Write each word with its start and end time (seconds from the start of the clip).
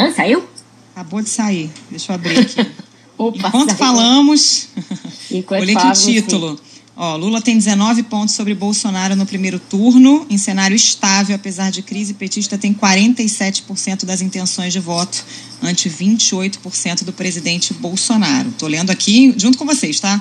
Hã? 0.00 0.12
Saiu? 0.14 0.44
Acabou 0.94 1.20
de 1.20 1.28
sair. 1.28 1.70
Deixa 1.90 2.12
eu 2.12 2.14
abrir 2.14 2.38
aqui. 2.38 2.66
Opa, 3.18 3.48
Enquanto 3.48 3.68
saiu. 3.68 3.78
falamos, 3.78 4.68
Enquanto 5.30 5.64
ler 5.64 5.76
aqui 5.76 5.88
o 5.88 5.92
título. 5.92 6.60
Ó, 6.96 7.16
Lula 7.16 7.40
tem 7.40 7.56
19 7.56 8.02
pontos 8.04 8.34
sobre 8.34 8.54
Bolsonaro 8.54 9.16
no 9.16 9.24
primeiro 9.24 9.58
turno, 9.58 10.26
em 10.28 10.36
cenário 10.36 10.74
estável, 10.74 11.34
apesar 11.34 11.70
de 11.70 11.82
crise, 11.82 12.12
petista 12.12 12.58
tem 12.58 12.74
47% 12.74 14.04
das 14.04 14.20
intenções 14.20 14.72
de 14.72 14.80
voto, 14.80 15.24
ante 15.62 15.88
28% 15.88 17.04
do 17.04 17.12
presidente 17.12 17.72
Bolsonaro. 17.72 18.50
Estou 18.50 18.68
lendo 18.68 18.90
aqui 18.90 19.34
junto 19.38 19.56
com 19.56 19.64
vocês, 19.64 19.98
tá? 19.98 20.20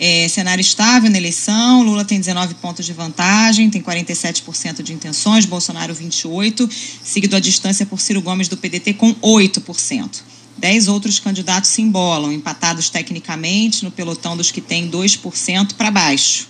É, 0.00 0.28
cenário 0.28 0.60
estável 0.60 1.10
na 1.10 1.18
eleição, 1.18 1.82
Lula 1.82 2.04
tem 2.04 2.20
19 2.20 2.54
pontos 2.54 2.86
de 2.86 2.92
vantagem, 2.92 3.68
tem 3.68 3.82
47% 3.82 4.82
de 4.82 4.92
intenções, 4.92 5.44
Bolsonaro 5.44 5.92
28%, 5.92 6.70
seguido 7.02 7.34
à 7.34 7.40
distância 7.40 7.84
por 7.84 8.00
Ciro 8.00 8.22
Gomes 8.22 8.46
do 8.46 8.56
PDT 8.56 8.94
com 8.94 9.12
8%. 9.14 10.22
Dez 10.56 10.88
outros 10.88 11.18
candidatos 11.18 11.70
se 11.70 11.82
embolam, 11.82 12.32
empatados 12.32 12.90
tecnicamente 12.90 13.84
no 13.84 13.90
pelotão 13.90 14.36
dos 14.36 14.50
que 14.50 14.60
têm 14.60 14.88
2% 14.88 15.74
para 15.74 15.90
baixo. 15.90 16.48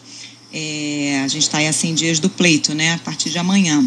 É, 0.52 1.22
a 1.24 1.28
gente 1.28 1.42
está 1.42 1.58
aí 1.58 1.66
assim, 1.66 1.94
dias 1.94 2.18
do 2.18 2.28
pleito, 2.28 2.74
né? 2.74 2.94
A 2.94 2.98
partir 2.98 3.28
de 3.30 3.38
amanhã. 3.38 3.86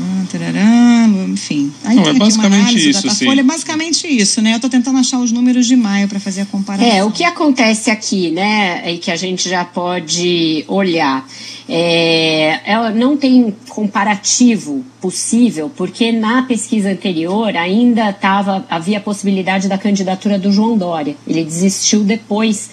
Hum, 0.00 0.26
tarará, 0.30 1.08
enfim. 1.28 1.72
Aí 1.84 1.96
Não, 1.96 2.04
tem 2.04 2.12
é 2.12 2.16
aqui 2.16 2.20
uma 2.20 2.24
basicamente 2.24 2.60
análise 2.60 2.90
isso, 2.90 3.02
do 3.02 3.08
Datafolha, 3.08 3.32
sim. 3.34 3.40
é 3.40 3.42
basicamente 3.42 4.06
isso, 4.06 4.42
né? 4.42 4.52
Eu 4.52 4.56
estou 4.56 4.70
tentando 4.70 4.98
achar 4.98 5.18
os 5.18 5.32
números 5.32 5.66
de 5.66 5.76
maio 5.76 6.08
para 6.08 6.20
fazer 6.20 6.42
a 6.42 6.46
comparação. 6.46 6.88
É, 6.88 7.04
o 7.04 7.10
que 7.10 7.24
acontece 7.24 7.90
aqui, 7.90 8.30
né, 8.30 8.92
e 8.92 8.98
que 8.98 9.10
a 9.10 9.16
gente 9.16 9.48
já 9.48 9.64
pode 9.64 10.64
olhar, 10.68 11.28
é, 11.68 12.60
ela 12.64 12.90
não 12.90 13.16
tem 13.16 13.54
comparativo 13.68 14.82
possível, 15.00 15.70
porque 15.76 16.10
na 16.10 16.42
pesquisa 16.42 16.90
anterior 16.90 17.54
ainda 17.56 18.10
tava, 18.12 18.64
havia 18.70 18.96
a 18.96 19.00
possibilidade 19.00 19.68
da 19.68 19.76
candidatura 19.76 20.38
do 20.38 20.50
João 20.50 20.78
Dória. 20.78 21.14
Ele 21.26 21.44
desistiu 21.44 22.02
depois 22.04 22.70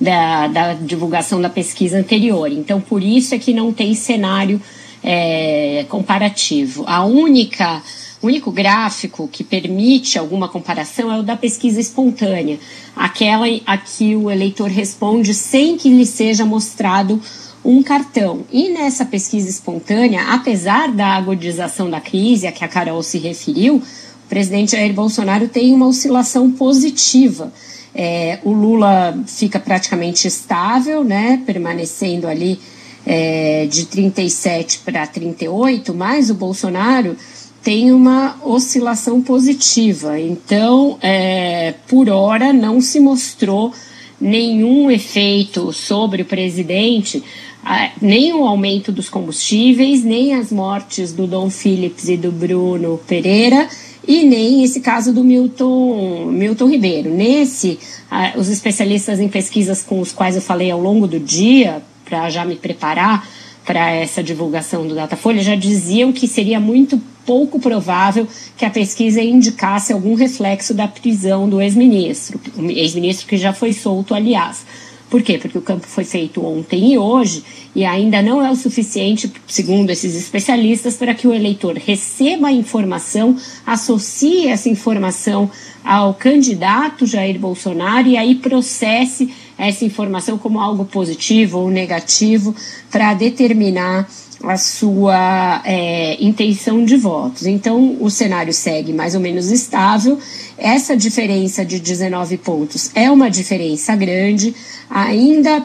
da, 0.00 0.46
da 0.46 0.74
divulgação 0.74 1.40
da 1.40 1.48
pesquisa 1.48 1.98
anterior. 1.98 2.50
Então, 2.52 2.80
por 2.80 3.02
isso 3.02 3.34
é 3.34 3.38
que 3.38 3.52
não 3.52 3.72
tem 3.72 3.94
cenário 3.94 4.60
é, 5.02 5.84
comparativo. 5.88 6.84
A 6.86 7.04
única 7.04 7.82
o 8.22 8.28
único 8.28 8.50
gráfico 8.50 9.28
que 9.28 9.44
permite 9.44 10.18
alguma 10.18 10.48
comparação 10.48 11.12
é 11.12 11.18
o 11.18 11.22
da 11.22 11.36
pesquisa 11.36 11.78
espontânea, 11.78 12.58
aquela 12.96 13.46
a 13.66 13.76
que 13.76 14.16
o 14.16 14.30
eleitor 14.30 14.68
responde 14.68 15.34
sem 15.34 15.76
que 15.76 15.90
lhe 15.90 16.06
seja 16.06 16.44
mostrado 16.44 17.20
um 17.66 17.82
cartão. 17.82 18.44
E 18.52 18.68
nessa 18.68 19.04
pesquisa 19.04 19.48
espontânea, 19.48 20.28
apesar 20.28 20.92
da 20.92 21.08
agudização 21.08 21.90
da 21.90 22.00
crise 22.00 22.46
a 22.46 22.52
que 22.52 22.64
a 22.64 22.68
Carol 22.68 23.02
se 23.02 23.18
referiu, 23.18 23.76
o 23.76 24.28
presidente 24.28 24.72
Jair 24.72 24.94
Bolsonaro 24.94 25.48
tem 25.48 25.74
uma 25.74 25.86
oscilação 25.86 26.50
positiva. 26.52 27.52
É, 27.94 28.38
o 28.44 28.52
Lula 28.52 29.18
fica 29.26 29.58
praticamente 29.58 30.28
estável, 30.28 31.02
né, 31.02 31.42
permanecendo 31.44 32.28
ali 32.28 32.60
é, 33.06 33.66
de 33.66 33.86
37 33.86 34.80
para 34.80 35.06
38, 35.06 35.94
mas 35.94 36.30
o 36.30 36.34
Bolsonaro 36.34 37.16
tem 37.62 37.90
uma 37.90 38.36
oscilação 38.44 39.20
positiva. 39.20 40.20
Então, 40.20 40.98
é, 41.02 41.74
por 41.88 42.08
hora, 42.08 42.52
não 42.52 42.80
se 42.80 43.00
mostrou 43.00 43.72
nenhum 44.20 44.90
efeito 44.90 45.72
sobre 45.72 46.22
o 46.22 46.24
presidente, 46.24 47.22
ah, 47.64 47.90
nem 48.00 48.32
o 48.32 48.46
aumento 48.46 48.92
dos 48.92 49.08
combustíveis, 49.08 50.04
nem 50.04 50.34
as 50.34 50.50
mortes 50.50 51.12
do 51.12 51.26
Dom 51.26 51.50
Phillips 51.50 52.08
e 52.08 52.16
do 52.16 52.30
Bruno 52.30 53.00
Pereira, 53.06 53.68
e 54.06 54.24
nem 54.24 54.62
esse 54.62 54.80
caso 54.80 55.12
do 55.12 55.24
Milton, 55.24 56.26
Milton 56.26 56.68
Ribeiro. 56.68 57.10
Nesse, 57.10 57.78
ah, 58.10 58.34
os 58.36 58.48
especialistas 58.48 59.18
em 59.20 59.28
pesquisas 59.28 59.82
com 59.82 60.00
os 60.00 60.12
quais 60.12 60.36
eu 60.36 60.42
falei 60.42 60.70
ao 60.70 60.80
longo 60.80 61.06
do 61.06 61.18
dia, 61.18 61.82
para 62.04 62.30
já 62.30 62.44
me 62.44 62.54
preparar 62.54 63.28
para 63.64 63.90
essa 63.90 64.22
divulgação 64.22 64.86
do 64.86 64.94
Datafolha, 64.94 65.42
já 65.42 65.56
diziam 65.56 66.12
que 66.12 66.28
seria 66.28 66.60
muito 66.60 67.02
pouco 67.26 67.58
provável 67.58 68.26
que 68.56 68.64
a 68.64 68.70
pesquisa 68.70 69.20
indicasse 69.20 69.92
algum 69.92 70.14
reflexo 70.14 70.72
da 70.72 70.86
prisão 70.86 71.48
do 71.48 71.60
ex-ministro, 71.60 72.40
ex-ministro 72.70 73.26
que 73.26 73.36
já 73.36 73.52
foi 73.52 73.72
solto, 73.72 74.14
aliás. 74.14 74.64
Por 75.10 75.22
quê? 75.22 75.38
Porque 75.38 75.56
o 75.56 75.62
campo 75.62 75.86
foi 75.86 76.04
feito 76.04 76.44
ontem 76.44 76.92
e 76.92 76.98
hoje 76.98 77.44
e 77.74 77.84
ainda 77.84 78.20
não 78.22 78.44
é 78.44 78.50
o 78.50 78.56
suficiente, 78.56 79.30
segundo 79.46 79.90
esses 79.90 80.16
especialistas, 80.16 80.96
para 80.96 81.14
que 81.14 81.28
o 81.28 81.34
eleitor 81.34 81.76
receba 81.76 82.48
a 82.48 82.52
informação, 82.52 83.36
associe 83.64 84.48
essa 84.48 84.68
informação 84.68 85.48
ao 85.84 86.12
candidato 86.14 87.06
Jair 87.06 87.38
Bolsonaro 87.38 88.08
e 88.08 88.16
aí 88.16 88.34
processe 88.34 89.32
essa 89.56 89.84
informação 89.84 90.36
como 90.38 90.60
algo 90.60 90.84
positivo 90.84 91.58
ou 91.58 91.70
negativo 91.70 92.54
para 92.90 93.14
determinar 93.14 94.08
a 94.42 94.56
sua 94.56 95.62
é, 95.64 96.22
intenção 96.22 96.84
de 96.84 96.96
votos. 96.96 97.46
Então, 97.46 97.96
o 98.00 98.10
cenário 98.10 98.52
segue 98.52 98.92
mais 98.92 99.14
ou 99.14 99.20
menos 99.20 99.50
estável. 99.50 100.18
Essa 100.58 100.96
diferença 100.96 101.64
de 101.64 101.80
19 101.80 102.36
pontos 102.38 102.90
é 102.94 103.10
uma 103.10 103.30
diferença 103.30 103.96
grande, 103.96 104.54
ainda 104.90 105.64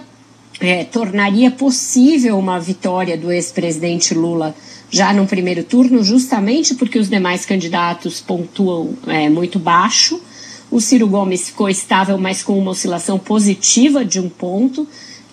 é, 0.60 0.84
tornaria 0.84 1.52
possível 1.52 2.38
uma 2.38 2.60
vitória 2.60 3.18
do 3.18 3.32
ex-presidente 3.32 4.14
Lula 4.14 4.56
já 4.90 5.14
no 5.14 5.26
primeiro 5.26 5.64
turno, 5.64 6.04
justamente 6.04 6.76
porque 6.76 7.00
os 7.00 7.10
demais 7.10 7.46
candidatos 7.46 8.20
pontuam 8.20 8.94
é, 9.08 9.30
muito 9.30 9.58
baixo. 9.58 10.22
O 10.70 10.80
Ciro 10.80 11.08
Gomes 11.08 11.48
ficou 11.48 11.70
estável, 11.70 12.18
mas 12.18 12.44
com 12.44 12.58
uma 12.58 12.72
oscilação 12.72 13.18
positiva 13.18 14.06
de 14.06 14.20
um 14.20 14.30
ponto 14.30 14.88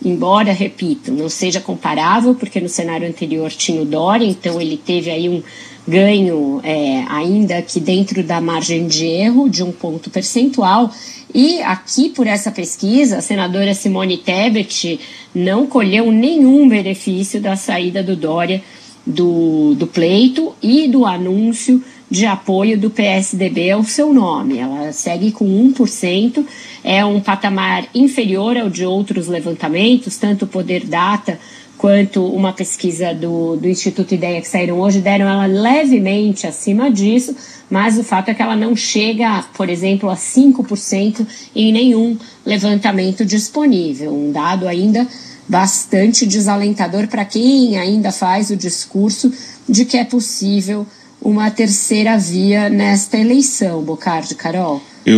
embora, 0.04 0.52
repito, 0.52 1.12
não 1.12 1.28
seja 1.28 1.60
comparável, 1.60 2.34
porque 2.34 2.60
no 2.60 2.68
cenário 2.68 3.08
anterior 3.08 3.50
tinha 3.50 3.80
o 3.82 3.84
Dória, 3.84 4.24
então 4.24 4.60
ele 4.60 4.76
teve 4.76 5.10
aí 5.10 5.28
um 5.28 5.42
ganho 5.86 6.60
é, 6.62 7.04
ainda 7.08 7.62
que 7.62 7.80
dentro 7.80 8.22
da 8.22 8.40
margem 8.40 8.86
de 8.86 9.06
erro 9.06 9.48
de 9.48 9.62
um 9.62 9.72
ponto 9.72 10.10
percentual. 10.10 10.92
E 11.34 11.60
aqui, 11.62 12.10
por 12.10 12.26
essa 12.26 12.50
pesquisa, 12.50 13.18
a 13.18 13.22
senadora 13.22 13.74
Simone 13.74 14.18
Tebet 14.18 15.00
não 15.34 15.66
colheu 15.66 16.10
nenhum 16.12 16.68
benefício 16.68 17.40
da 17.40 17.56
saída 17.56 18.02
do 18.02 18.14
Dória 18.14 18.62
do, 19.06 19.74
do 19.74 19.86
pleito 19.86 20.54
e 20.62 20.86
do 20.86 21.06
anúncio 21.06 21.82
de 22.10 22.26
apoio 22.26 22.78
do 22.78 22.90
PSDB 22.90 23.70
ao 23.70 23.84
seu 23.84 24.12
nome. 24.12 24.58
Ela 24.58 24.92
segue 24.92 25.30
com 25.30 25.44
1%, 25.44 26.44
é 26.82 27.04
um 27.04 27.20
patamar 27.20 27.86
inferior 27.94 28.56
ao 28.56 28.70
de 28.70 28.84
outros 28.84 29.28
levantamentos, 29.28 30.16
tanto 30.16 30.44
o 30.44 30.48
Poder 30.48 30.86
Data 30.86 31.38
quanto 31.78 32.26
uma 32.26 32.52
pesquisa 32.52 33.14
do, 33.14 33.56
do 33.56 33.68
Instituto 33.68 34.12
Ideia 34.12 34.40
que 34.40 34.48
saíram 34.48 34.80
hoje 34.80 35.00
deram 35.00 35.28
ela 35.28 35.46
levemente 35.46 36.44
acima 36.44 36.90
disso, 36.90 37.36
mas 37.70 37.96
o 37.96 38.02
fato 38.02 38.30
é 38.30 38.34
que 38.34 38.42
ela 38.42 38.56
não 38.56 38.74
chega, 38.74 39.44
por 39.54 39.68
exemplo, 39.68 40.10
a 40.10 40.16
5% 40.16 41.24
em 41.54 41.72
nenhum 41.72 42.18
levantamento 42.44 43.24
disponível. 43.24 44.12
Um 44.12 44.32
dado 44.32 44.66
ainda 44.66 45.06
bastante 45.48 46.26
desalentador 46.26 47.06
para 47.06 47.24
quem 47.24 47.78
ainda 47.78 48.10
faz 48.10 48.50
o 48.50 48.56
discurso 48.56 49.32
de 49.68 49.84
que 49.84 49.96
é 49.96 50.04
possível 50.04 50.86
uma 51.20 51.50
terceira 51.50 52.16
via 52.16 52.68
nesta 52.68 53.16
eleição, 53.16 53.82
Bocardi, 53.82 54.34
Carol? 54.34 54.80